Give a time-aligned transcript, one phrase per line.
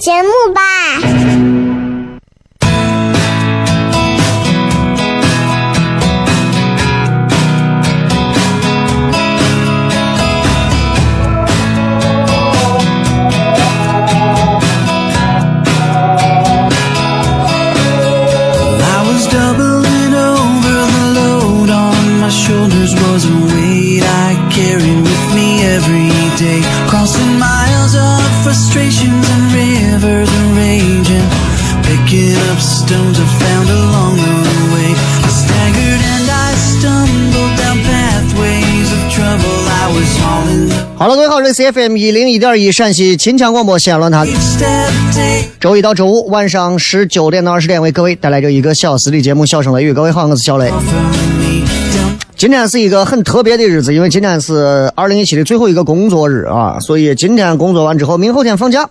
[0.00, 0.79] 节目吧。
[41.64, 44.26] F M 一零一点一陕西秦腔广播西安论坛。
[45.58, 49.90] 周一到周五晚上十九点到二十点为各位带来这一个小时的节目《笑声雷雨》。
[49.94, 50.72] 各位好，我是小雷。
[52.36, 58.88] 今天是一个很特别的日子，因为今天是二零一七的最后一个工作日啊，所以今天工作完之后，明后天放假，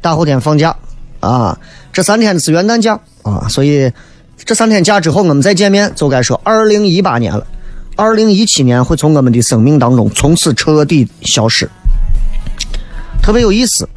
[0.00, 0.74] 大后天放假
[1.20, 1.56] 啊，
[1.92, 3.88] 这三天是元旦假啊，所以
[4.44, 7.46] 这三天假之后，我们再见面就该说二零一八年了。
[7.94, 11.70] 二零一七年会从我们的生命当中从此彻底消失，
[13.22, 13.88] 特别有意思。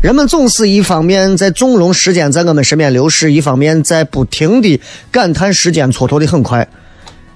[0.00, 6.66] 人们总是一方面在纵容时间在我们身边流逝，一方面在不停的感叹时间蹉跎的很快。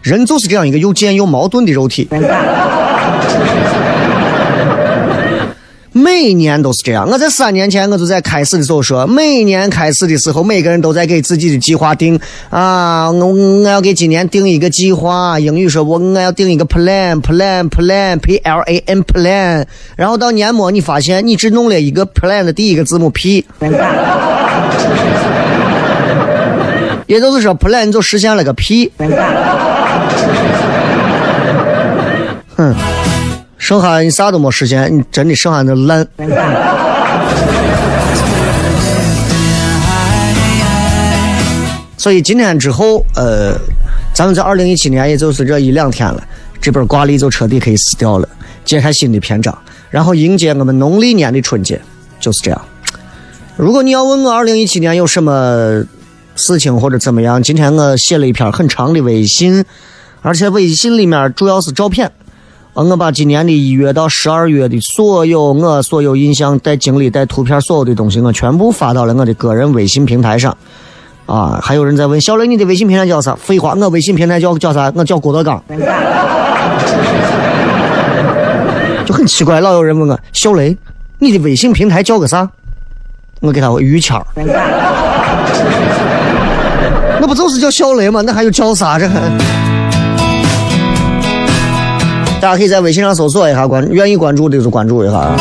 [0.01, 2.09] 人就是这样一个又贱又矛盾的肉体。
[5.97, 7.09] 每年都是这样。
[7.09, 12.19] 我在三年前我就在开始的时候说，每年开始的时候，每个人都在给自己的计划定
[12.51, 15.39] 啊，我我要给今年定一个计划。
[15.39, 19.65] 英语说我我要定一个 plan plan plan p l a n plan。
[19.97, 23.47] 然后到年末你发现你只弄了一个 plan 的第一个字母 p，
[27.07, 28.91] 也就是说 plan 就实现了个 p。
[32.57, 32.75] 哼。
[33.65, 36.07] 剩下你啥都没实现，你真的剩下那烂。
[41.97, 43.59] 所以今天之后，呃，
[44.13, 46.23] 咱们在二零一七年，也就是这一两天了，
[46.61, 48.29] 这本挂历就彻底可以撕掉了，
[48.67, 49.57] 揭开新的篇章，
[49.89, 51.81] 然后迎接我们农历年的春节，
[52.21, 52.61] 就是这样。
[53.57, 55.83] 如果你要问我二零一七年有什么
[56.37, 59.65] 事情或者怎么样，今天我写了一篇很长的微信，
[60.21, 62.13] 而且微信里面主要是照片。
[62.75, 70.57] 啊我把今年的一月到十二月的所有我所有印象带经历带图片所有的东西，我全部发到了我的个人微信平台上。
[71.27, 73.35] 啊，还有人在问小雷，你的微信平台叫啥？
[73.37, 74.93] 废话，我微信平台叫叫啥？
[74.97, 75.63] 我叫郭德纲。
[79.07, 80.77] 就很奇怪，老有人问我小雷，
[81.21, 82.51] 你的微信平台叫个啥？
[83.41, 84.21] 我给他于谦。
[87.21, 88.21] 那不就是叫小雷吗？
[88.21, 89.31] 那还有叫啥这还？
[92.45, 95.17] 大家可以在微信上搜索一下，关愿意关注的就关注一下。
[95.17, 95.35] 啊。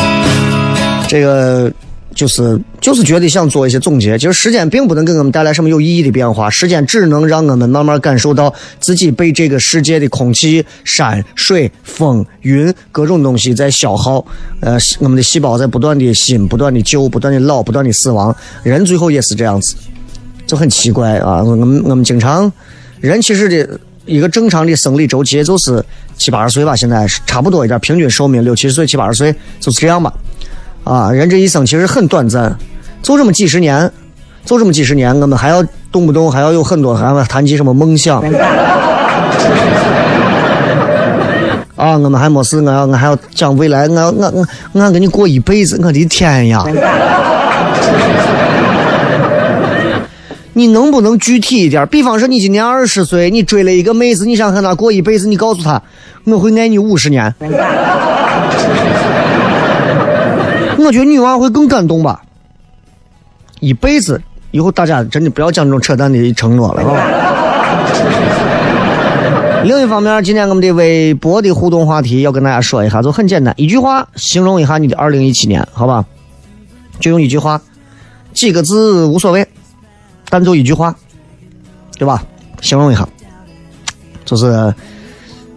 [1.06, 1.70] 这个
[2.14, 4.16] 就是就是觉得想做一些总结。
[4.16, 8.50] 其实时间并不能给我们带来什么有意义的变化，时间只能让我们慢慢感受到
[8.80, 14.24] 自己被这个世界的空气、山水、风、云各种东西在消耗。
[14.60, 18.34] 呃，我们的细胞在不断的新、不断的旧、不断的老、不断的死亡。
[18.62, 19.76] 人最后也是这样子，
[20.46, 21.42] 就很奇怪啊！
[21.44, 22.50] 我们我们经常
[22.98, 23.78] 人其实的。
[24.06, 25.82] 一个正常的生理周期就是
[26.16, 30.12] 七八十岁吧，现在是差不多一点，平均寿命六七十岁、七八十岁就是这样吧。
[30.84, 32.54] 啊，人这一生其实很短暂，
[33.02, 33.90] 就这么几十年，
[34.44, 38.22] 就这么几十年，我们还要动不动还要有很多还要谈及什么梦想。
[41.76, 46.62] 啊，我们还没事，我要我还要讲未来，我要我我我要跟你过一辈子，我的天呀！
[50.56, 51.86] 你能不能具体一点？
[51.88, 55.82] 比方说，你今年二十岁，你追了一个妹子，你想和她过一辈子，你告诉她，
[56.24, 57.34] 我会爱你五十年。
[60.78, 62.22] 我觉得女娃会更感动吧。
[63.60, 64.20] 一辈子
[64.52, 67.00] 以后，大家真的不要讲这种扯淡的承诺了，啊。
[69.64, 76.04] 另一方面，今天我们的微博的互动话题要跟大家说一下，就很简单，一句话形容一下你的二零一七年，好吧？
[77.00, 77.60] 就用一句话，
[78.32, 79.44] 几个字无所谓。
[80.34, 80.92] 但就一句话，
[81.96, 82.20] 对吧？
[82.60, 83.08] 形容一下，
[84.24, 84.74] 就是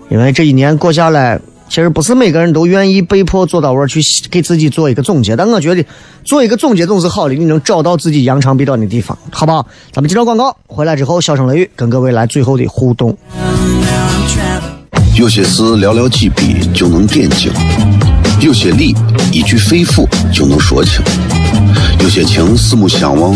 [0.08, 5.36] 因为这一年过下来，其实不是每个人都愿意被迫坐到位去给自己做一个总结。
[5.36, 5.84] 但我觉得
[6.24, 9.66] 做一个总结总是好的，你能找到自己扬长避短的地方，好不好？
[9.92, 13.18] 咱们接着广告，回来之后，笑声雷雨跟各位来最后的互动。
[15.16, 17.52] 有些事寥寥几笔就能点睛，
[18.42, 18.96] 有些理
[19.32, 21.02] 一句肺腑就能说清，
[22.00, 23.36] 有些情四目相望。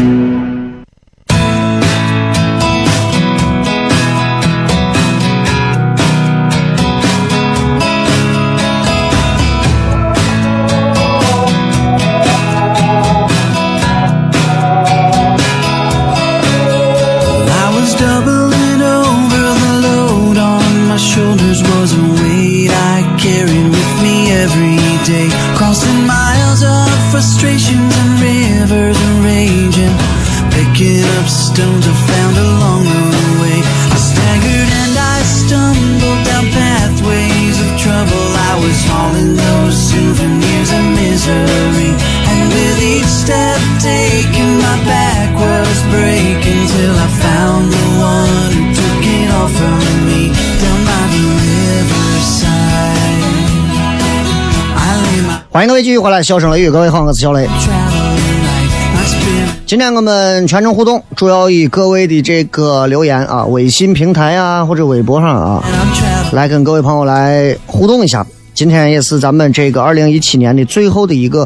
[55.53, 57.45] 欢迎各位继续回来，笑声雷雨，各位好，我是小雷。
[59.65, 65.61] 今天我们全程互动，主要以各位的这个留言啊，微信平台啊或者微博上啊，
[66.31, 68.25] 来跟各位朋友来互动一下。
[68.53, 71.45] 今天也是咱们这个二零一七年的最后的一个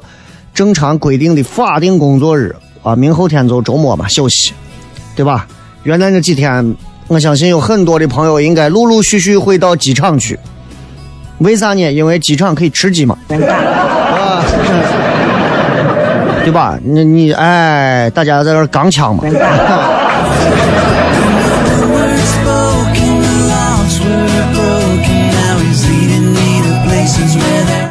[0.54, 4.54] 正常规定的法定工作日啊，明后天就周末嘛，休息，
[5.16, 5.48] 对吧？
[5.82, 6.76] 元旦这几天，
[7.08, 10.38] 我相信有很多的朋友应该陆陆续续会到机场去。
[11.40, 11.92] 为啥呢？
[11.92, 13.18] 因为机场可以吃鸡嘛，
[16.46, 16.78] 对吧？
[16.84, 19.24] 你你哎，大家在这刚枪嘛。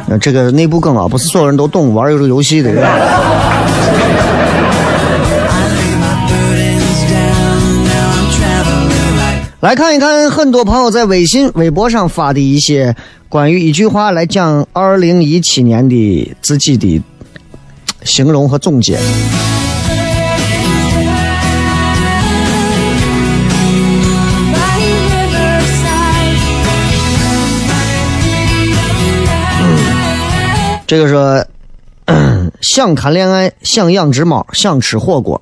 [0.07, 2.71] 那这个内部梗啊，不是所有人都懂玩这个游戏的。
[9.59, 12.95] 来看一看，很多朋友在微信、微博上发的一些。
[13.27, 17.01] 关于一句话来讲，二零一七年的自己的
[18.05, 18.97] 形容和总结。
[30.87, 31.43] 这个说
[32.61, 35.41] 想谈恋爱，想养只猫，想吃火锅。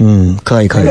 [0.00, 0.88] 嗯，可以可以。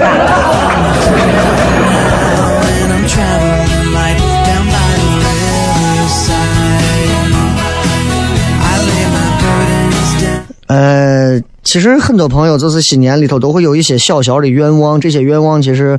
[10.69, 15.97] 呃，其实很多朋友就是新年里头都会有一些小小的愿望，这些愿望其实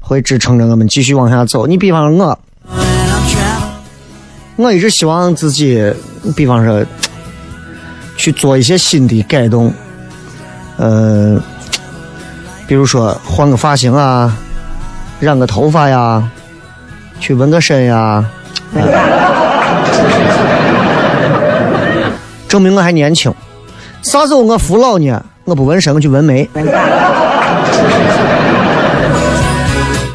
[0.00, 1.66] 会支撑着我们继续往下走。
[1.66, 2.38] 你比方说我，
[4.56, 5.92] 我一直希望自己，
[6.34, 6.82] 比方说
[8.16, 9.70] 去做一些新的改动，
[10.78, 11.38] 呃，
[12.66, 14.34] 比如说换个发型啊，
[15.20, 16.22] 染个头发呀，
[17.18, 18.24] 去纹个身呀，
[22.46, 23.32] 证明我还年轻。
[24.02, 25.22] 啥时候我服老呢？
[25.44, 26.48] 我不纹身，我去纹眉。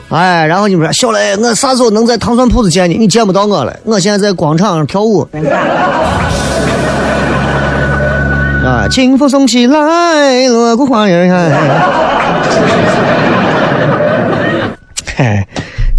[0.10, 2.98] 哎，然后你们说小雷，我啥时候能在糖蒜铺子见你？
[2.98, 5.27] 你见不到我了，我现在在广场上跳舞。
[8.63, 11.51] 啊，清风送起来，锣鼓花儿嘿，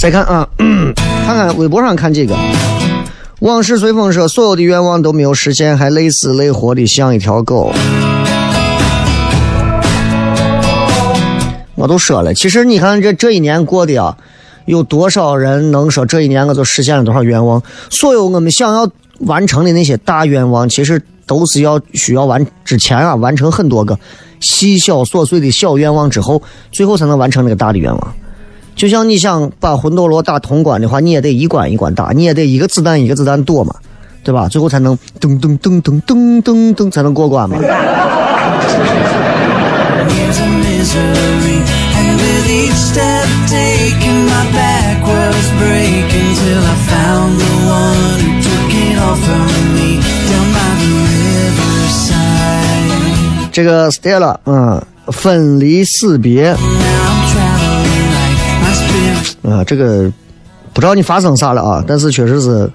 [0.03, 2.37] 再看啊， 看看微博上看这个。
[3.39, 7.73] 往事随风说，所有的愿望都没有实现，还累死累活的像一条狗。
[11.77, 14.17] 我都说了，其实你看这这一年过的啊，
[14.65, 17.63] 有多少人能说这一年我就实现了多少愿望？
[17.89, 18.91] 所有我们想要
[19.21, 23.97] 完成的那些大愿望，其实都是要需要完之前啊完成很多个
[24.41, 26.43] 细小琐碎的小愿望之后，
[26.73, 28.15] 最后才能完成那个大的愿望。
[28.75, 33.75] 就像你想把魂斗罗打通关的话，你也得一关一关打，你也得一个子弹一个子弹躲嘛，
[34.25, 34.49] 对吧？
[34.49, 37.57] 最后才能噔噔噔噔噔噔噔才能过关嘛。
[53.53, 56.57] 这个 Stella，嗯，分离死别。
[59.43, 60.11] 啊，这个
[60.73, 62.71] 不知道你发生啥了啊，但是确实是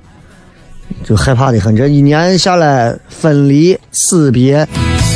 [1.04, 1.76] 就害怕的很。
[1.76, 4.68] 这一年下来，分离死别，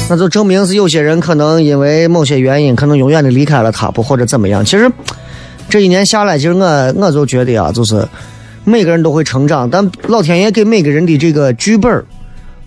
[0.10, 4.64] 那就证明是有些人可能因为某些原因，可能永远的离开了他，不或者怎么样。
[4.64, 4.90] 其实
[5.70, 8.08] 这一年下来，其实我我就觉得啊，就是
[8.64, 12.04] 每个人都会成长，但老天爷给每个人的这个剧本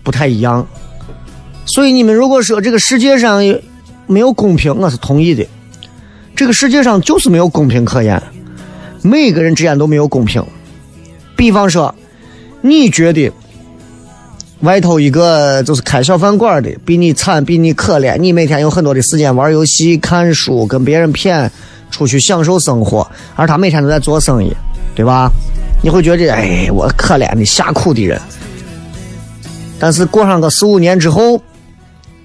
[0.03, 0.65] 不太一样。
[1.65, 3.41] 所以你们如果说这个世界上
[4.05, 5.45] 没有公平，我是同意的。
[6.35, 8.21] 这个世界上就是没有公平可言。
[9.01, 10.43] 每个人之间都没有公平。
[11.35, 11.93] 比方说，
[12.61, 13.31] 你觉得
[14.61, 21.49] 外头一个就是开小饭馆的比你惨，比你可怜，你每天有很多的时间玩游戏、看书、跟别人谝，
[21.91, 24.51] 出去享受生活，而他每天都在做生意，
[24.95, 25.29] 对吧？
[25.83, 28.19] 你会觉得，哎，我可怜的下苦的人。
[29.77, 31.39] 但是过上个四五年之后，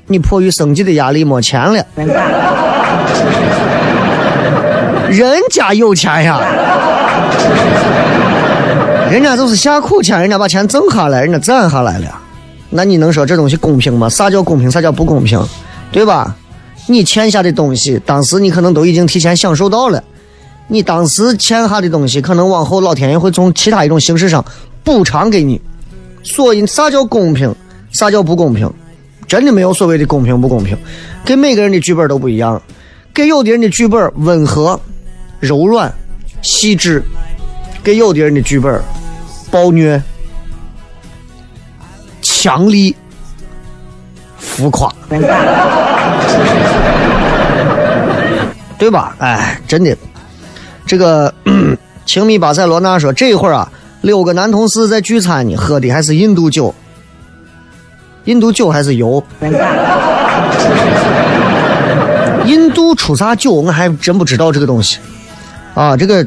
[0.07, 1.85] 你迫于生计的压力没钱了。
[5.11, 6.39] 人家有钱呀，
[9.11, 12.17] 人家就是下苦钱，人家把钱挣下来，人家攒下来了。
[12.69, 14.09] 那你能说这东西公平吗？
[14.09, 14.71] 啥叫公平？
[14.71, 15.45] 啥叫不公平？
[15.91, 16.37] 对吧？
[16.87, 20.01] 你欠下的东西，当时你可能都已经提前享受到了。
[20.69, 24.45] 你当时欠下的东西，可能往后老天爷会从其他一种形式上
[24.85, 25.61] 补偿给你。
[26.23, 27.53] 所以，啥叫公平？
[27.91, 28.73] 啥叫不公平？
[29.27, 30.79] 真的没有所谓的公平不公平，
[31.25, 32.63] 给每个人的剧本都不一样。
[33.13, 34.79] 给有的人的剧本温和。
[35.41, 35.93] 柔软、
[36.43, 37.03] 细致，
[37.83, 38.81] 给有的人的剧本
[39.51, 40.01] 暴虐、
[42.21, 42.95] 强力、
[44.39, 44.95] 浮夸，
[48.79, 49.17] 对吧？
[49.19, 49.97] 哎，真的，
[50.87, 51.33] 这个
[52.05, 56.75] 情迷巴塞罗那说这会儿啊，六个男同事在聚餐呢，喝的还是印度酒，
[58.25, 59.25] 印度酒还是油？
[62.47, 63.53] 印度出啥酒？
[63.53, 64.99] 我还真不知道这个东西。
[65.75, 66.27] 啊，这个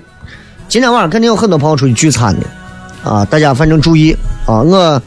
[0.68, 5.02] 今天晚上肯定有很多朋友出去聚餐的，啊，大家反正注意啊，我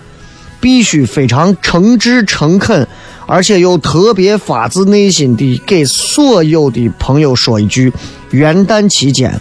[0.61, 2.87] 必须非常诚挚诚恳，
[3.27, 7.93] 而且又特别发自内心的给所有的朋友说一句：
[8.31, 9.41] 元旦期间，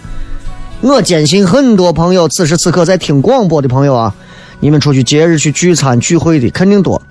[0.81, 4.15] 我坚信很多朋友此时此刻在听广播的朋友啊，
[4.59, 7.01] 你们出去节日去聚餐聚会的肯定多。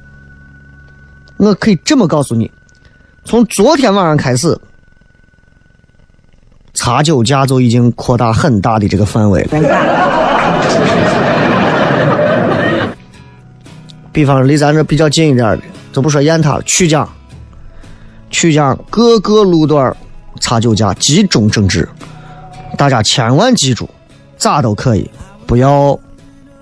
[1.37, 2.51] 我可以这么告诉你，
[3.25, 4.59] 从昨天晚上开始。
[6.85, 9.59] 查酒驾就已经扩大很大的这个范围了。
[14.13, 15.63] 比方离咱这比较近一点的，
[15.95, 17.09] 就不说雁塔，曲江，
[18.29, 19.97] 曲江各个路段
[20.43, 21.89] 查酒驾，集中整治。
[22.77, 23.89] 大家千万记住，
[24.37, 25.11] 咋都可以，
[25.47, 25.99] 不要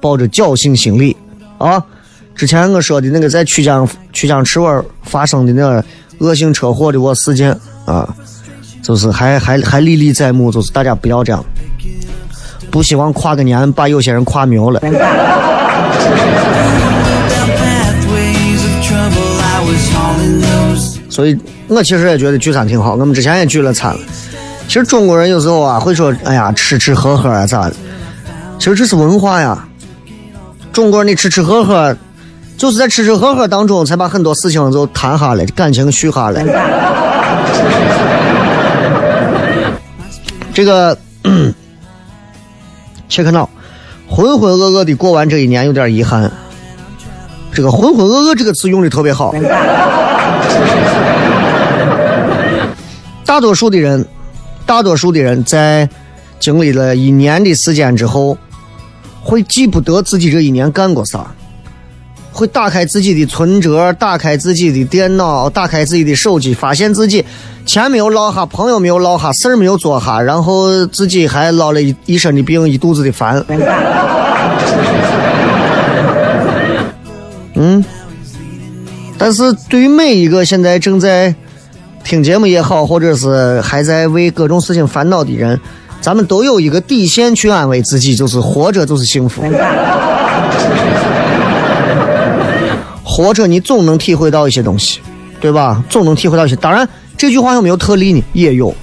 [0.01, 1.17] 抱着侥幸心理
[1.59, 1.85] 啊！
[2.37, 5.85] 之前我说的那个在曲江曲江池湾发生的那个
[6.19, 7.51] 恶性车祸的我事件
[7.87, 8.09] 啊。
[8.83, 11.43] 就是还还还历历在目，就是大家不要这样，
[12.71, 14.81] 不希望跨个年把有些人跨苗了。
[21.09, 24.01] 所以我其实也觉得聚餐挺好，我们之前也聚了餐了。
[24.67, 27.75] 其实中国人有时候啊会说，哎呀，吃吃喝喝啊咋的？
[28.59, 29.67] 其实这是文化呀。
[30.73, 31.95] 中国人的吃吃喝喝，
[32.57, 36.43] 就是在吃吃喝喝当中才把很多事情就谈下来，感情续下来。
[40.55, 40.97] 这个
[43.09, 43.49] 切克闹，
[44.09, 46.31] 浑浑噩噩的过完这一年有点遗憾。
[47.53, 49.35] 这个浑浑噩噩这个词用的特别好。
[53.25, 54.07] 大多数的人，
[54.67, 55.89] 大多数的人在
[56.39, 58.37] 经历了一年的时间之后，
[59.23, 61.35] 会记不得自己这一年干过啥，
[62.33, 67.25] 会打开自己的存折，打开自己的电脑，打开自己的手机，发现自己
[67.67, 73.45] 钱没有落下，朋友没有落下，事儿没有做下，然后自己还落了一一身的病，一肚子的烦。
[77.55, 77.85] 嗯，
[79.19, 81.33] 但是对于每一个现在正在
[82.03, 85.61] 听节目也好，或者是还在为各种事情烦恼的人，
[86.01, 89.45] 咱们都有一个底线去安慰自己，就是活着就是幸福。
[93.15, 94.99] 活着你总能体会到一些东西，
[95.39, 95.85] 对吧？
[95.91, 96.57] 总能体会到一些。
[96.57, 98.25] 当然，这句话有没有特例呢？
[98.33, 98.75] 也有，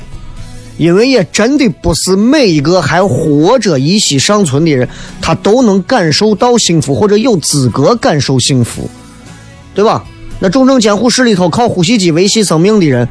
[0.78, 4.88] 因为也真的不是每一个还活着、一息尚存的人，
[5.20, 8.88] 他都能感受到幸福，或者有资格感受幸福，
[9.74, 10.06] 对吧？
[10.40, 13.10] 那重症监护室里头靠呼吸机维系生命的人，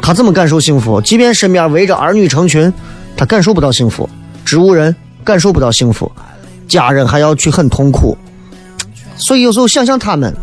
[0.00, 1.00] 他怎么感受幸福？
[1.00, 2.72] 即便身边围着儿女成群，
[3.16, 4.08] 他感受不到幸福；
[4.44, 6.08] 植物人感受不到幸福，
[6.68, 8.16] 家人还要去很痛苦。
[9.18, 10.34] 所以有时候想想他们，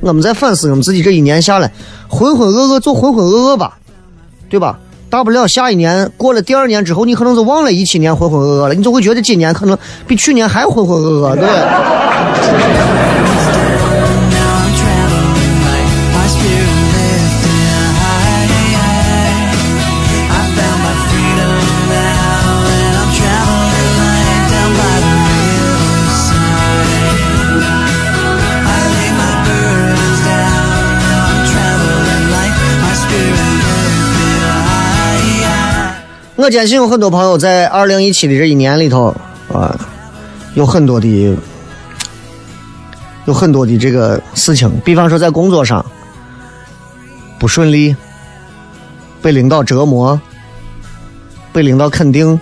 [0.00, 1.72] 我们在反思我们自己这一年下来，
[2.06, 3.78] 浑浑噩噩就浑浑噩噩吧，
[4.48, 4.78] 对吧？
[5.10, 11.48] 大不了下一年过了第二年之后，你可能就忘了一七年浑浑噩噩了，你就会觉得今年可能比去年还浑浑噩噩，对。
[36.48, 39.14] 我坚信有很多朋友在二零一七的这一年里头
[39.52, 39.78] 啊，
[40.54, 41.36] 有很多的，
[43.26, 45.84] 有很多的这个事情，比方说在工作上
[47.38, 47.94] 不顺利，
[49.20, 50.18] 被领导折磨，
[51.52, 52.40] 被领导肯定，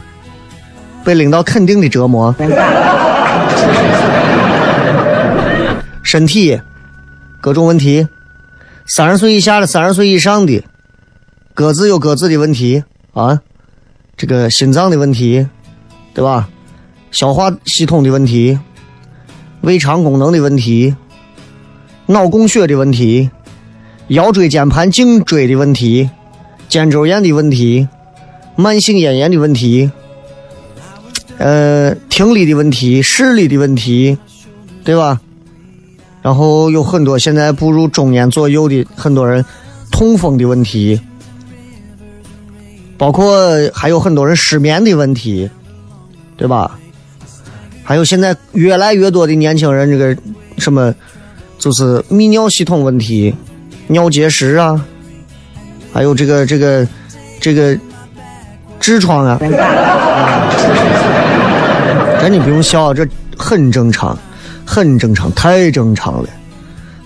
[1.03, 2.33] 被领导肯定的折磨，
[6.05, 6.61] 身体
[7.41, 8.07] 各种问题，
[8.85, 10.63] 三十岁以下的、三十岁以上的，
[11.55, 13.41] 各自有各自的问题啊。
[14.17, 15.47] 这个心脏的问题，
[16.15, 16.49] 对吧？
[17.11, 18.59] 消化系统的问题，
[19.61, 20.95] 胃肠功能的问题，
[22.07, 23.31] 脑供血的问题，
[24.09, 26.09] 腰椎间盘颈椎的问题，
[26.69, 27.87] 肩周炎的问题，
[28.57, 29.91] 慢性咽炎的问题，
[31.39, 34.17] 呃，听力的问题，视力的问题，
[34.83, 35.21] 对吧？
[36.23, 39.45] 然后有很多现在步入中年左右的很多人，
[39.93, 41.01] 痛风的问题。
[42.99, 45.49] 包括还有很多人失眠的问题，
[46.37, 46.79] 对吧？
[47.85, 50.17] 还有现在越来越多的年轻人，这个
[50.59, 50.93] 什么，
[51.59, 53.33] 就是泌尿系统问题，
[53.87, 54.85] 尿结石啊，
[55.93, 56.89] 还有这个这个
[57.41, 57.79] 这个
[58.81, 59.39] 痔疮啊，
[62.21, 63.07] 真的不用笑，这
[63.37, 64.19] 很正常，
[64.65, 66.29] 很正常，太正常了，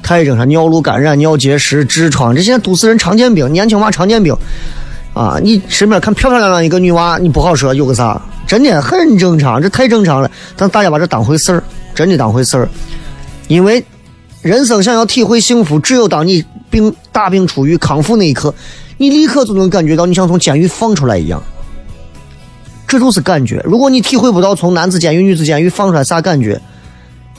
[0.02, 0.48] 太正常。
[0.48, 4.34] 尿路感染、尿结石、痔疮，这些都市人常见病，年轻娃常见病。
[5.12, 10.30] 啊，你身边看漂漂亮亮一个女娃，你不好说有个啥，真的很正常，这太正常了。
[10.56, 11.62] 但大家把这当回事儿，
[11.94, 12.68] 真的当回事儿。
[13.48, 13.84] 因为
[14.40, 18.54] 人生想要体会幸福，只有当你病大病初愈、康复那一刻，
[18.98, 21.42] 你立刻就能感觉到你像从监狱放出来一样。
[22.86, 23.60] 这就是感觉。
[23.64, 26.60] 如果你体会不到从男子监狱、女子监狱放出来啥感觉，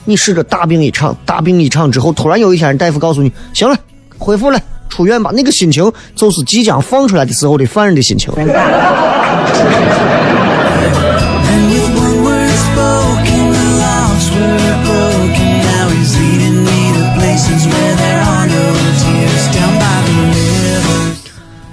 [0.04, 3.78] 你试着大病一场，大病一场之后，突然有一天大夫告诉你，行了，
[4.18, 4.60] 恢复了。
[4.92, 8.32] 出院吧，那个心情就是即将放出来的时候的犯人的心情。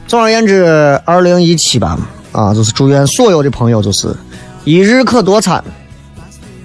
[0.07, 0.65] 总而言之，
[1.05, 1.99] 二零一七吧，
[2.33, 4.09] 啊，就是祝愿所有的朋友，就是
[4.65, 5.63] 一日可多餐，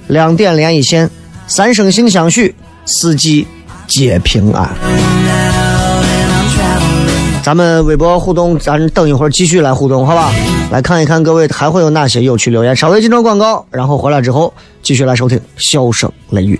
[0.07, 1.09] 两点连一线，
[1.45, 3.45] 三生性相许，四季
[3.85, 4.69] 皆平安。
[7.43, 10.31] 咱们微博互动，咱等一会儿继续来互动，好吧？
[10.71, 12.73] 来看一看各位还会有哪些有趣留言。
[12.73, 16.57] 稍微进段广告，然后回来之后继续来收听笑声雷雨。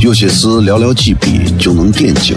[0.00, 2.36] 有些事寥寥几笔就能点睛，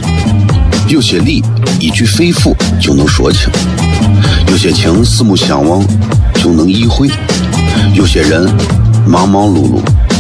[0.88, 1.44] 有些理
[1.80, 3.50] 一句肺腑就能说清，
[4.48, 5.84] 有些情四目相望
[6.36, 7.10] 就能意会，
[7.96, 8.48] 有些人
[9.08, 9.80] 忙忙碌碌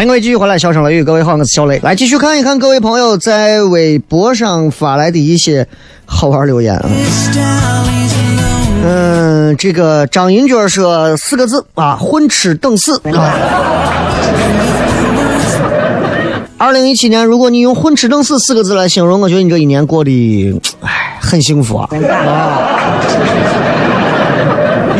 [0.00, 1.78] 欢迎各位继续回来，笑声雷雨，各位好，我是小雷。
[1.82, 5.68] 来继续看一看各位朋友在微博上发来的一些
[6.06, 6.88] 好玩留言啊。
[8.82, 13.30] 嗯，这个张银娟说四个字啊，混吃等死啊。
[16.56, 21.86] 二零一七年，如果你用混吃等死四个字来形容，我觉得你这一年过得，唉，很幸福啊。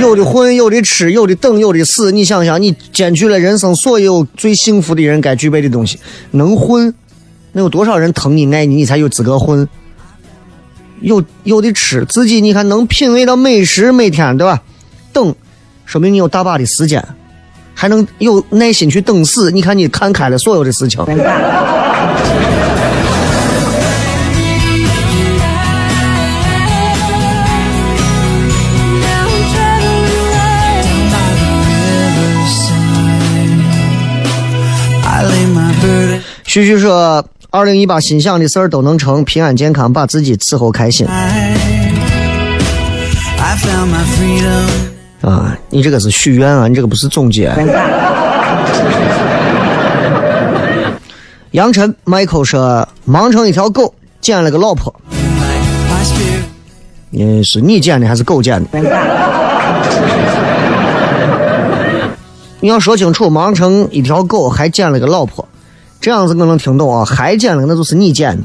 [0.01, 2.11] 有的混，有的吃，有的等，有的死。
[2.11, 5.99] 你想想，你兼具了人生所有最幸福的人该具备的东西。
[6.33, 6.93] 能混，
[7.53, 9.69] 那有多少人疼你爱你，你才有资格混？
[11.01, 14.63] 有有的吃，自己你看能品味到美食，每天对吧？
[15.13, 15.35] 等，
[15.85, 17.03] 说明你有大把的时间，
[17.75, 19.51] 还能有耐心去等死。
[19.51, 20.99] 你看你看开了所有的事情。
[36.51, 41.07] 旭旭说：“二零一八心想的事儿都能成，平安健康，把自己伺候开心。”
[45.23, 47.55] 啊，你这个是许愿啊，你这个不是总结。
[51.53, 54.93] 杨晨，Michael 说：“忙成一条狗，捡了个老婆。”
[57.11, 58.73] 你是你捡的还是狗捡的？
[62.59, 65.47] 你要说清楚，忙成一条狗还捡了个老婆。
[66.01, 68.43] 这样子我能听懂啊，还捡了那就是你捡的，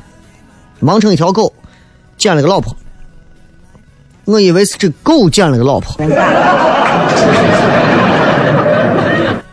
[0.81, 1.53] 忙成一条狗，
[2.17, 2.75] 捡了个老婆。
[4.25, 5.95] 我以为是这狗捡了个老婆。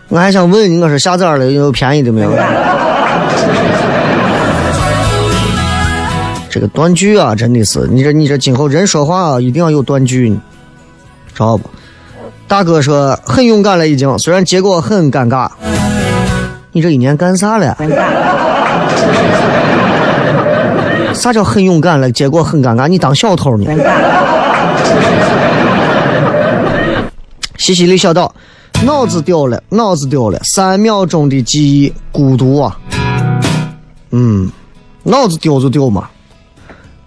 [0.09, 2.33] 我还想问你，我说下崽了有便宜的没有？
[6.51, 10.29] 这个断句啊，真的是你这你这今后人说话啊，一定要有断句，
[11.33, 11.71] 知道不？
[12.49, 15.49] 大哥说很勇敢了已经，虽然结果很尴尬。
[16.73, 17.77] 你这一年干啥了？
[21.15, 22.11] 啥叫很勇敢了？
[22.11, 22.89] 结果很尴尬。
[22.89, 23.67] 你当小偷呢？
[27.59, 28.35] 西西里小岛，
[28.85, 32.77] 脑子掉了，脑子掉了，三秒钟的记忆，孤独啊。
[34.11, 34.51] 嗯，
[35.05, 36.09] 脑子丢就丢嘛。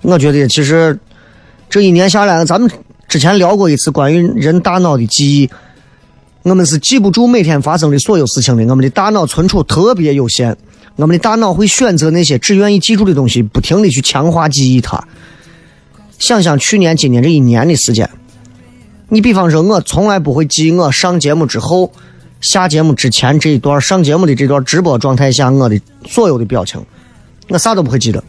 [0.01, 0.97] 我觉得其实
[1.67, 2.69] 这一年下来，咱们
[3.08, 5.49] 之前聊过一次关于人大脑的记忆。
[6.45, 10.55] 我们是记不住每天发生的所有事情的，我们的大脑存储特别有限，
[10.95, 15.03] 我们的大脑会选择那些只愿意记住的东西，不停的去强化记忆它。
[16.19, 18.08] 想想去年、今年这一年的时间，
[19.10, 21.91] 你比方说，我从来不会记我上节目之后
[22.41, 26.79] 下节目之前这一段上节目的这段直播状态下我的所有的表情，
[27.49, 28.23] 我啥都不会记得，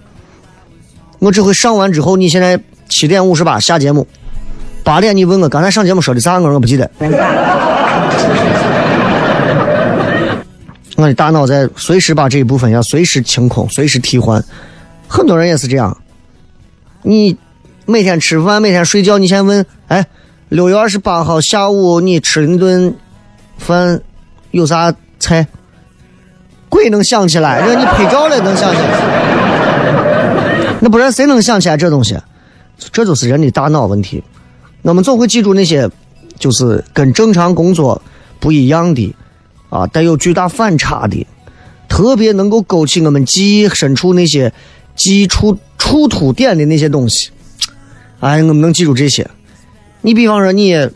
[1.18, 4.06] 我只会上完之后，你现在七点五十八下节目，
[4.82, 6.90] 八点你问我刚才上节目说的啥，我说我不记得。
[10.96, 14.42] 我的大脑在随时把这一部分要随时清空，随时替换。
[15.06, 15.96] 很多人也是这样。
[17.02, 17.36] 你
[17.84, 20.06] 每天吃饭，每天睡觉，你先问，哎，
[20.48, 22.94] 六月二十八号下午你吃的那顿
[23.58, 24.00] 饭
[24.50, 25.46] 有啥菜？
[26.68, 27.60] 鬼能想起来？
[27.60, 28.88] 让你拍照了能想起来？
[30.80, 32.18] 那不然谁能想起来这东西？
[32.92, 34.22] 这就是人的大脑问题。
[34.82, 35.88] 我们总会记住那些，
[36.38, 38.00] 就是跟正常工作
[38.38, 39.14] 不一样的。
[39.68, 41.26] 啊，带有巨大反差的，
[41.88, 44.50] 特别能够勾起我们记忆深处那些
[44.94, 47.30] 记忆触触突点的那些东西。
[48.20, 49.28] 哎，我们能记住这些。
[50.02, 50.88] 你比方说，你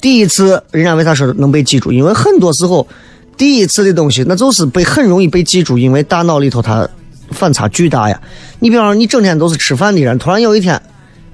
[0.00, 1.90] 第一次，人家为啥说能被记住？
[1.90, 2.86] 因为很多时候，
[3.36, 6.88] 第一次的东西，那就是被很容易被记住，因为大脑里头它
[7.32, 8.18] 反差巨大呀。
[8.60, 10.80] 你比方说，你整天都是吃饭的人，突然有一天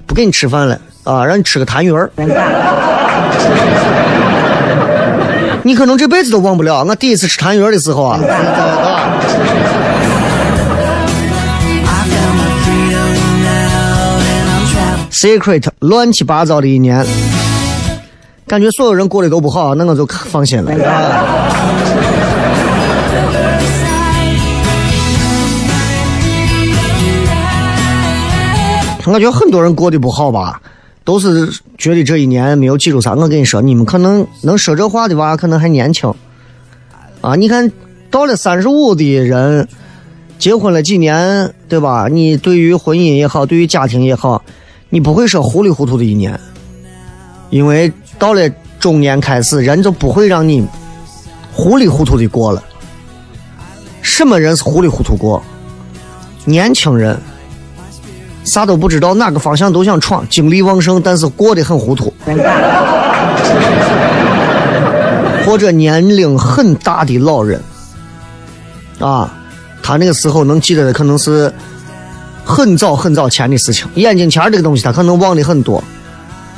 [0.07, 2.11] 不给你吃饭了啊，让你吃个痰盂儿。
[5.63, 8.19] 你可能这辈子都忘不了，我第一次吃痰盂的时候啊
[15.11, 17.05] ，Secret 乱七八糟的一年，
[18.45, 20.71] 感觉所有人过得都不好，那我就放心了。
[29.05, 30.59] 我觉得很多人过得不好吧。
[31.07, 33.13] 都是觉得这一年没有记住啥。
[33.13, 36.13] 我跟你说，你们可能能说这话的娃可能还年轻
[37.21, 37.33] 啊。
[37.35, 37.71] 你看
[38.11, 39.65] 到了三十五的人，
[40.37, 42.09] 结婚了几年，对吧？
[42.11, 44.43] 你对于婚姻也好，对于家庭也好，
[44.89, 46.37] 你不会说糊里糊涂的一年，
[47.51, 47.89] 因为
[48.19, 50.67] 到了中年开始，人就不会让你
[51.53, 52.61] 糊里糊涂的过了。
[54.01, 55.41] 什么人是糊里糊涂过？
[56.43, 57.17] 年轻人。
[58.47, 62.13] 啥都不知道，哪个方向都想闯，精力旺盛，但是过得很糊涂。
[65.45, 67.61] 或者年龄很大的老人，
[68.99, 69.31] 啊，
[69.83, 71.51] 他那个时候能记得的可能是
[72.45, 75.83] 很早很早前的事情，眼睛前这个东西他可能忘的很多。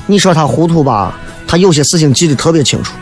[0.06, 1.16] 你说他糊涂吧，
[1.48, 2.94] 他有些事情记得特别清楚；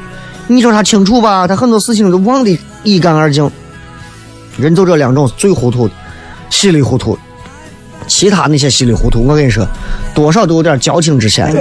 [0.47, 3.49] 你说他清楚吧，他很多事情都忘得一干二净。
[4.57, 5.93] 人就这两种最糊涂的，
[6.49, 7.17] 稀里糊涂。
[8.07, 9.67] 其他那些稀里糊涂，我跟你说，
[10.13, 11.51] 多少都有点矫情之嫌。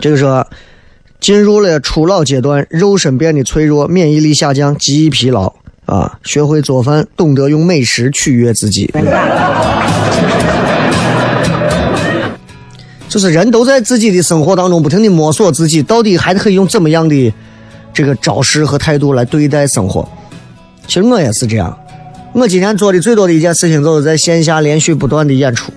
[0.00, 0.46] 这个说，
[1.20, 5.52] 进入了初老阶段，肉身变得脆弱，免疫力下降，记忆疲劳
[5.84, 8.90] 啊，学会做饭，懂得用美食取悦自己。
[13.16, 17.32] 就是人都在自己的生活当中不停的摸索自己到底还可以用怎么样的
[17.94, 20.06] 这个招式和态度来对待生活。
[20.86, 21.74] 其实我也是这样，
[22.34, 25.72] 我今天做的最多的一件事情就是在线下连续不断的演出，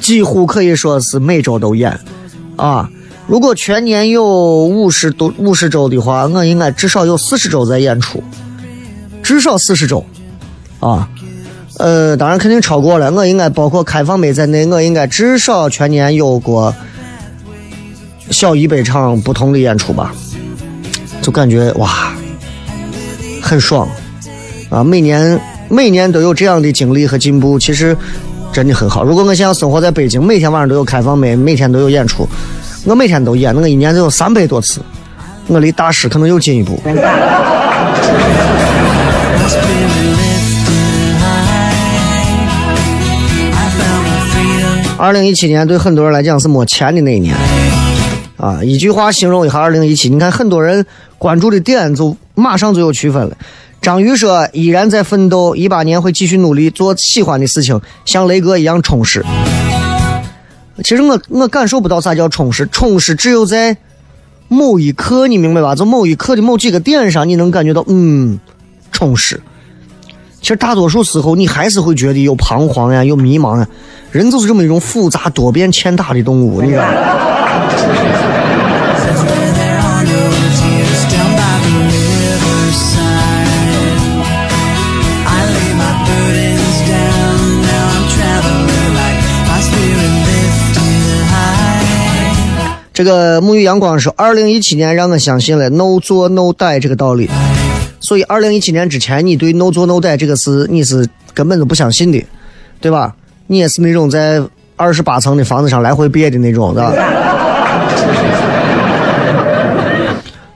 [0.00, 2.00] 几乎可以说是每周都演。
[2.56, 2.88] 啊，
[3.26, 8.24] 如果全年有五十多五十周的话，我应该至少有四十周在演出，
[9.22, 10.02] 至少四十周。
[10.80, 11.06] 啊。
[11.78, 13.10] 呃，当然肯定超过了。
[13.12, 16.74] 我应该包括开放杯在内，我应该至少全年有过
[18.30, 20.14] 小一百场不同的演出吧。
[21.22, 22.14] 就感觉哇，
[23.42, 23.88] 很爽
[24.70, 24.84] 啊！
[24.84, 27.96] 每年每年都有这样的经历和进步，其实
[28.52, 29.02] 真的很好。
[29.02, 32.28] 如果我现在生活在北京，每天晚上都有开放杯，每天都有演出，
[32.84, 34.80] 我每天都演，那个一年就有三百多次，
[35.48, 36.80] 我离大师可能又进一步。
[44.98, 47.36] 二零一七年对很多人来讲是没钱的那一年，
[48.38, 50.86] 啊，一句话形容一下二零一七，你看很多人
[51.18, 53.36] 关注的点就马上就有区分了。
[53.82, 59.22] 张宇说依然在奋斗，一八年会继续努力做喜欢的事情，像雷哥一样充实。
[60.82, 63.76] 其实我我感受不到啥叫充实，充实只有在
[64.48, 65.74] 某一刻，你明白吧？
[65.74, 68.40] 就某一刻的某几个点上，你能感觉到嗯，
[68.92, 69.40] 充实。
[70.46, 73.66] 其实大多数时候，你还是会觉得有彷徨呀，有迷茫呀。
[74.12, 76.92] 人就是这么一种复杂多变、欠打的动物，你知道吗？
[92.92, 97.28] 这个沐浴阳光说，二零一七年让我相信了 “no 做 no die” 这个道理。
[98.06, 102.24] 所以，二零一七年之前，你对 “no 做 no 贷这个事，你是根本就不相信的，
[102.80, 103.12] 对吧？
[103.48, 104.40] 你也是那种在
[104.76, 106.92] 二十八层的房子上来回别的那种，是吧？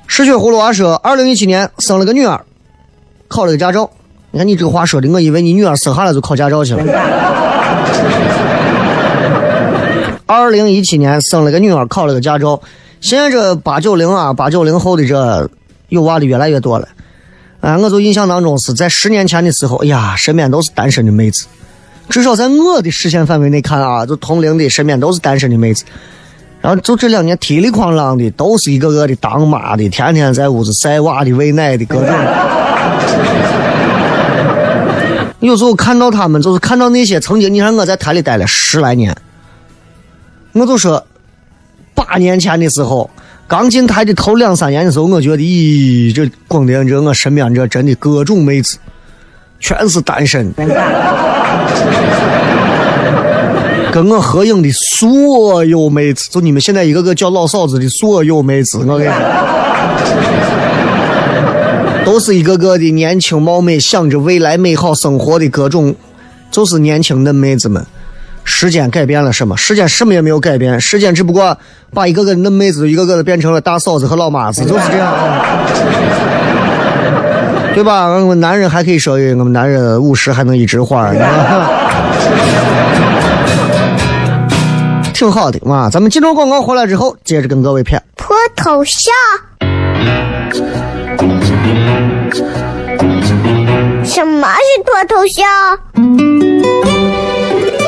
[0.06, 2.40] 失血葫芦娃说，二零一七年生了个女儿，
[3.26, 3.90] 考了个驾照。
[4.30, 6.84] 你看你这个话说的，我以为你女儿生下来就考驾照去了。
[10.24, 12.62] 二零一七年生了个女儿，考了个驾照。
[13.00, 15.50] 现在这八九零啊，八九零后的这
[15.88, 16.86] 有娃的越来越多了。
[17.60, 21.46] 哎，我就印象当中是在十年前的时候，哎呀，身边都是单身的妹子。
[22.08, 25.84] 至少在我的视线范围内看啊，就同龄的身边都是单身的妹子。
[26.60, 32.08] 然后就这两年踢里哐啷的，都是一个个的当妈的，天天在屋子晒娃的、喂奶的，各种。
[35.40, 39.16] 有时候看到他们，就是看到那些曾经，你看我在台里待了十来年，
[40.52, 41.06] 我就说，
[41.94, 43.08] 八年前的时候，
[43.50, 48.78] 刚进台的头两三年的时候，我觉得，咦，这光电这我身边这真的各种妹子，
[49.58, 50.54] 全是单身。
[53.90, 59.14] 跟我合影的所有妹子，就你们现在一个个叫老嫂子的所有妹子，我跟你说，
[62.06, 65.92] 都是一个个的年轻貌美，想着未来美好生活的各种，
[66.52, 67.84] 就是年轻的妹子们。
[68.50, 69.56] 时间改变了什么？
[69.56, 71.56] 时间什么也没有改变，时间只不过
[71.94, 75.64] 把一个个嫩妹子一个个的变成了大嫂子和老妈子，就是这样啊，
[77.74, 78.08] 对吧？
[78.08, 81.10] 我们男人还可以说，我们男人五十还能一枝花。
[85.14, 85.88] 挺好的哇！
[85.90, 89.12] 咱们进入广告回来之后，接着跟各位骗脱头像。
[94.02, 95.46] 什么是脱头像？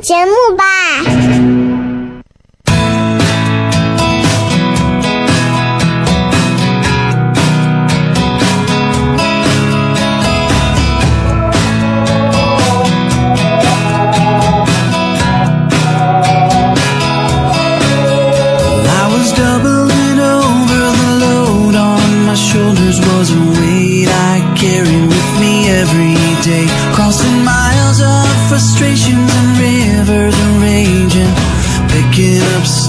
[0.00, 1.09] 节目吧。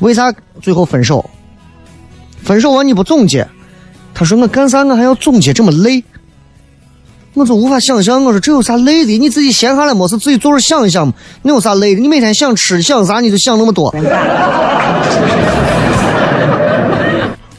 [0.00, 1.24] 为啥最后分手？
[2.42, 3.46] 分手完你不总结？
[4.12, 6.04] 他说我干啥我还要总结这么累？
[7.32, 9.18] 我就无法想象，我说这有啥累的？
[9.18, 11.14] 你自己闲下来没事，自己坐着想一想嘛。
[11.42, 12.00] 那有啥累的？
[12.00, 13.92] 你每天想吃想啥，你就想那么多。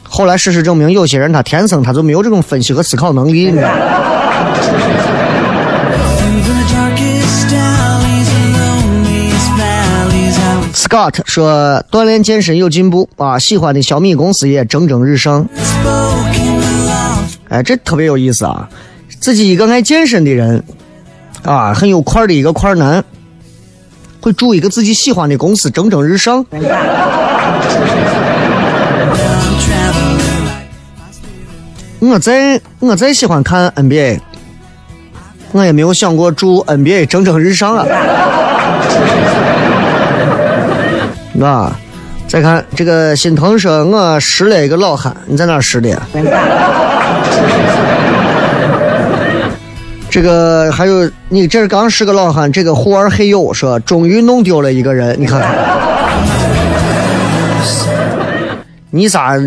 [0.04, 3.48] 后来事实证明，有些人他天生他就没有这种分析和思考能力。
[3.48, 3.76] 你知道吗
[10.86, 15.50] Scott 说锻炼健身有进步啊，喜欢的小米公司也蒸蒸日上。
[17.50, 18.70] 哎，这特别有意思啊。
[19.20, 20.64] 自己一个爱健身的人，
[21.44, 23.04] 啊，很有块的一个块男，
[24.22, 26.46] 会祝一个自己喜欢的公司蒸蒸日上。
[32.00, 34.20] 我再我再喜欢看 NBA，
[35.52, 37.88] 我也没有想过祝 NBA 蒸蒸日上啊。
[41.42, 41.78] 啊，
[42.28, 46.02] 再看这个心疼说，我识了一个老汉，你在哪识的？
[50.10, 55.44] 这个还有你这刚是个老汉，这个户外黑友说终于弄丢了一个人，你看，
[58.92, 59.38] 你仨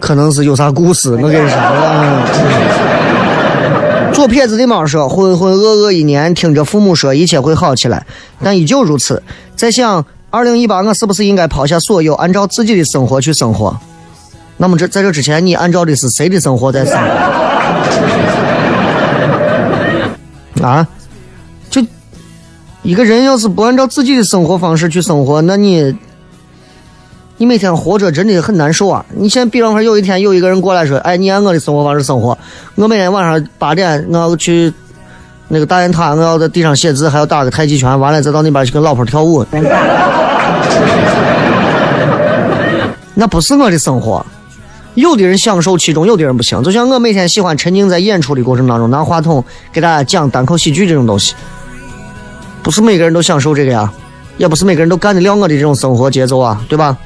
[0.00, 1.56] 可能是有啥故事，我跟你说。
[4.12, 8.04] 左撇子的猫说浑浑噩噩一年，听着父母说一切会好起来，
[8.42, 9.22] 但依旧如此。
[9.56, 10.04] 在想
[10.34, 13.78] 二零一八，我是不是应该抛下所有，按照自己的生活去生活？
[14.56, 17.06] 那么这在这之前，你按照的是谁的生活在生活？
[20.66, 20.84] 啊，
[21.70, 21.80] 就
[22.82, 25.96] 一个人要是不按照自己的生活方式去生活，那你，
[27.36, 29.06] 你每天活着真的很难受啊！
[29.16, 32.36] 你现在比方说有一天有一个人过来说：“哎，你按我的生活方式生活，
[32.74, 34.72] 我每天晚上八点我要去
[35.46, 39.46] 那个大雁塔，我要在地上写字，还要打个太极拳，完了再到那边去跟老婆跳舞。”
[43.14, 44.24] 那不是我的生活。
[44.94, 46.62] 有的人享受其中，有的人不行。
[46.62, 51.34] 就像我每天喜欢沉浸在演出的过程当中，拿话筒给大家讲单口喜剧这种东西。
[52.62, 53.92] 不是每个人都享受这个呀，
[54.36, 56.96] 也不是每个人都干得了我的这种生活节奏啊，对吧？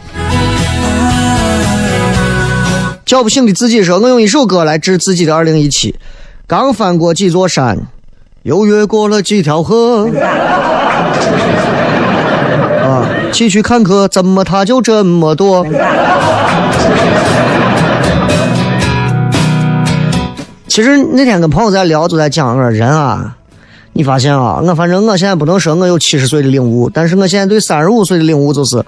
[3.06, 5.96] 叫不醒的自己说：“我用一首歌来致自己的二零一七。
[6.46, 7.78] 刚翻过几座山，
[8.42, 10.10] 又越过了几条河。
[13.28, 15.64] 啊，崎岖坎坷，怎么它就这么多？
[20.66, 23.34] 其实那天跟朋友在聊，就在讲说人啊。”
[23.94, 28.84] 你发现啊，我反正我现在不能说我有七十岁的领悟，但是我现在对三十五岁的领悟就是，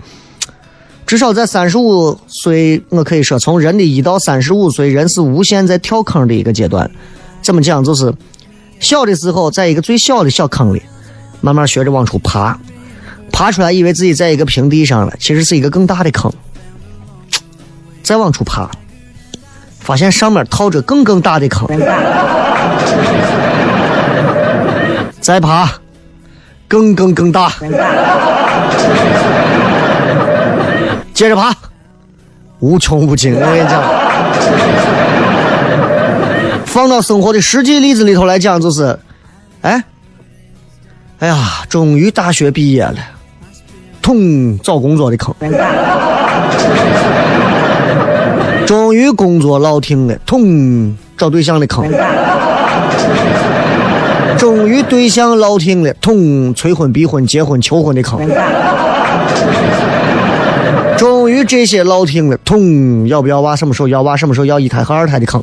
[1.05, 6.89] 至少在三十五岁，我可以说从人的一到三十五岁，人是无限在跳坑的一个阶段。
[7.43, 7.83] 怎么讲？
[7.83, 8.15] 就是
[8.79, 10.81] 小的时候在一个最小的小坑里，
[11.41, 12.57] 慢慢学着往出爬，
[13.41, 16.31] 爬出来以为自己在一个平地上了，其实是一个更大的坑。
[18.03, 18.71] 再往出爬，
[19.79, 21.67] 发现上面套着更更大的坑。
[25.23, 25.73] 再爬，
[26.69, 27.51] 更更更大。
[31.15, 31.51] 接着爬，
[32.59, 33.35] 无穷无尽。
[33.35, 33.83] 我跟你讲，
[36.67, 38.99] 放到生活的实际例子里头来讲，就是，
[39.63, 39.83] 哎，
[41.21, 42.99] 哎呀，终于大学毕业了，
[44.03, 45.35] 通，找工作的坑。
[48.67, 51.85] 终于工作落停了，通，找对象的坑。
[54.39, 56.55] 终于对象落停了，通！
[56.55, 58.21] 催婚、逼婚、结婚、求婚的坑。
[60.97, 63.07] 终于这些落停了，通！
[63.09, 63.55] 要不要娃？
[63.57, 64.17] 什么时候要娃？
[64.17, 65.43] 什么时候要一胎和二胎的坑。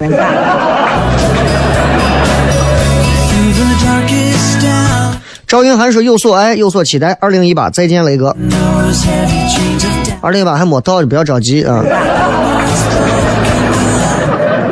[5.47, 7.13] 赵云涵说：“有所爱，有所期待。
[7.21, 8.35] 二零一八，再见，雷哥。
[10.19, 11.81] 二零一八还没到，就不要着急啊。”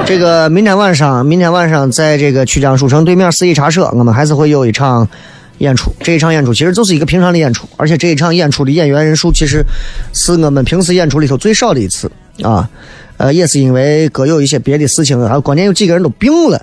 [0.06, 5.08] 这个明天晚上，明天晚上在这个曲江书城对面四季茶社，我们还是会有一场
[5.60, 5.96] 演出。
[6.02, 9.64] 这一场演出其实就是一个平常的演出，而且这一场演出的演员人数其实
[10.12, 12.12] 是我们平时演出里头最少的一次
[12.44, 12.70] 啊。
[13.16, 16.62] 呃，也是因为各有一些别的事情，还有关键有几个人都病了。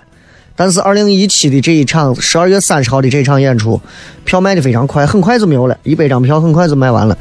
[0.54, 3.80] 但是二零一七的这一场，十二月三十号的这场演出，
[4.24, 7.16] 票卖的非常快，很快就没有了，一百张票很快就卖完了。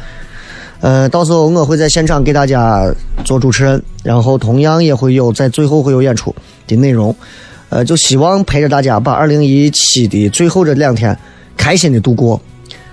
[0.81, 2.83] 呃，到时候我会在现场给大家
[3.23, 6.35] 做主持人，然后同样也会有在最后会有演出
[6.67, 7.15] 的内容。
[7.69, 11.17] 呃，就希望陪着大家把二零一七的最后这两天
[11.55, 12.41] 开心的度过，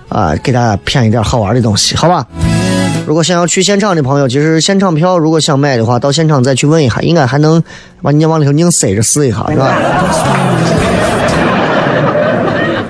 [0.09, 2.27] 啊，给大家骗一点好玩的东西，好吧？
[3.09, 7.65] 如果想要去现场的朋友，其实现场票如果想买的话，到现场再去问一下，应该还能
[8.03, 9.65] 把你往里头硬塞着试一下，是吧？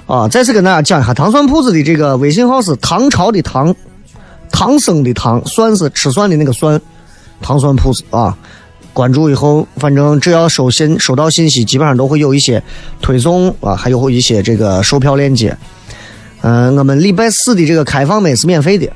[0.09, 3.73] 啊，再次跟大家讲一下糖蒜铺子的这个微信号是唐朝的唐。
[4.51, 6.81] 唐僧的唐蒜是吃蒜的那个蒜，
[7.41, 8.37] 糖蒜铺子啊，
[8.93, 12.61] 关注以后，反正只要收信收到信息，基本上都会有一些
[13.01, 15.57] 推送啊，还有一些这个售票链接。
[16.41, 18.91] 嗯，我们礼拜四的这个开放麦是免费的，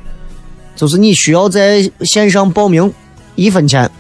[0.75, 2.93] 就是你需要在线上报名
[3.35, 3.91] 一分钱，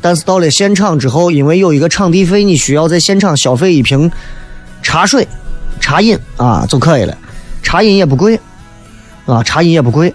[0.00, 4.10] 但是到了现场之后，因为有一个场地费，你需要在现场消费一瓶
[4.82, 5.26] 茶水、
[5.80, 7.16] 茶饮啊就可以了，
[7.62, 8.38] 茶饮也不贵
[9.26, 10.12] 啊，茶饮也不贵。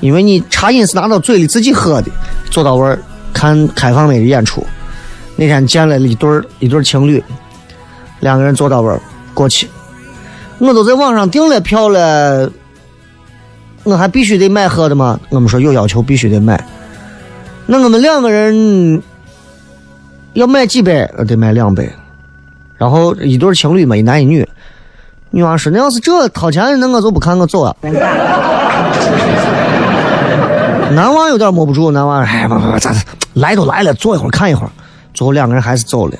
[0.00, 2.10] 因为你茶饮是拿到嘴里自己喝的，
[2.50, 2.98] 坐到位儿
[3.34, 4.66] 看开放麦的演出。
[5.36, 7.22] 那天见了一对儿一对儿情侣，
[8.20, 9.00] 两个人坐到位儿
[9.34, 9.68] 过去，
[10.58, 12.50] 我都在网上订了票了，
[13.82, 15.18] 我还必须得买喝的吗？
[15.30, 16.62] 我们说有要求必须得买。
[17.66, 19.02] 那我们两个人
[20.34, 21.08] 要买几杯？
[21.26, 21.90] 得买两杯。
[22.76, 24.48] 然后一对情侣嘛，一男一女。
[25.32, 27.76] 女娃说：“那要是这掏钱，那我就不看，我走啊。
[30.92, 32.92] ”男娃有点摸不住，男娃哎不不不，咋
[33.34, 34.70] 来都来了，坐一会儿看一会儿，
[35.14, 36.16] 最后两个人还是走了。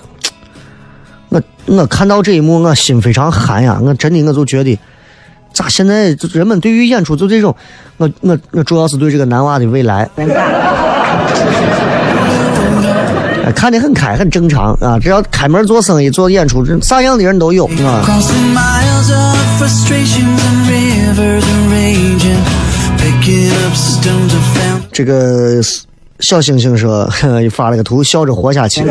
[1.29, 3.81] 我我看到这一幕，我心非常寒呀！
[3.83, 4.79] 我真的我就觉得，
[5.61, 7.55] 咋现在人们对于演出就这种，
[7.99, 10.09] 我我我主要是对这个男娃的未来，
[13.55, 14.99] 看得很开，很正常啊！
[14.99, 18.03] 只要开门做生意、做演出，啥样的人都有啊。
[24.91, 25.61] 这个
[26.21, 27.07] 小星星说
[27.53, 28.83] 发了个图，笑着活下去。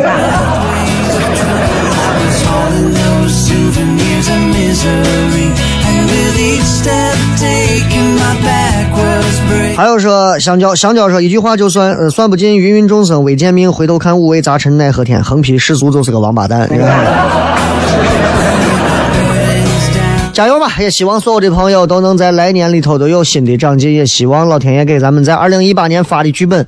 [9.76, 16.68] 还有说香蕉，香蕉说一句话就算，呃，算不尽芸芸众生未见命，回头看五味杂陈奈何天，横批世俗就是个王八蛋。
[20.32, 20.70] 加油吧！
[20.78, 26.66] 也希望所有的朋友都能在来年里头都有新的长进，也希望老天爷给咱们在二零一八年发的剧本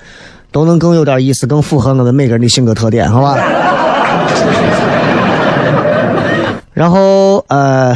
[0.51, 3.37] 都能更有点意思，更符合我们每个人的性格特点，好吧？
[6.75, 7.95] 然后呃，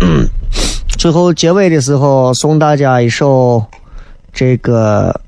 [0.96, 3.62] 最后结尾的时候送大家一首
[4.32, 5.20] 这个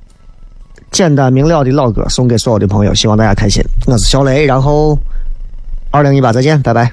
[0.90, 3.62] 简单明了的老歌，送给所有的朋友，希望大家开心。
[3.86, 4.98] 我是小雷，然后
[5.90, 6.90] 二零一八再见，拜拜。